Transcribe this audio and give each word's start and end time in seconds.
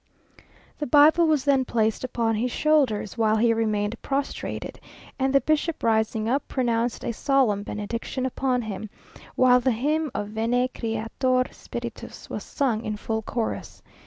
The 0.79 0.87
Bible 0.87 1.27
was 1.27 1.45
then 1.45 1.63
placed 1.63 2.03
upon 2.03 2.33
his 2.33 2.49
shoulders, 2.51 3.19
while 3.19 3.35
he 3.35 3.53
remained 3.53 4.01
prostrated, 4.01 4.79
and 5.19 5.31
the 5.31 5.41
bishop 5.41 5.83
rising 5.83 6.27
up, 6.27 6.41
pronounced 6.47 7.05
a 7.05 7.11
solemn 7.11 7.61
benediction 7.61 8.25
upon 8.25 8.63
him, 8.63 8.89
while 9.35 9.59
the 9.59 9.69
hymn 9.69 10.09
of 10.15 10.29
"Veni 10.29 10.69
Creator 10.69 11.43
Spiritus," 11.51 12.31
was 12.31 12.43
sung 12.43 12.83
in 12.83 12.97
full 12.97 13.21
chorus. 13.21 13.83